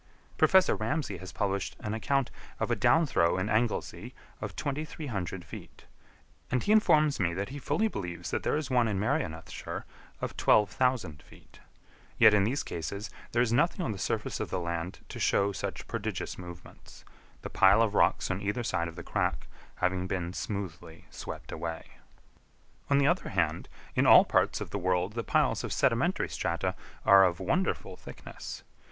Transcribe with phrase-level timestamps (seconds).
[0.35, 5.85] Professor Ramsay has published an account of a downthrow in Anglesea of 2,300 feet;
[6.49, 9.83] and he informs me that he fully believes that there is one in Merionethshire
[10.19, 11.59] of 12,000 feet;
[12.17, 15.51] yet in these cases there is nothing on the surface of the land to show
[15.51, 17.05] such prodigious movements;
[17.43, 19.45] the pile of rocks on either side of the crack
[19.75, 21.85] having been smoothly swept away.
[22.89, 26.73] On the other hand, in all parts of the world the piles of sedimentary strata
[27.05, 28.63] are of wonderful thickness.